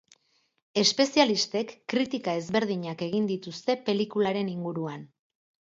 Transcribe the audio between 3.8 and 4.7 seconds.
pelikularen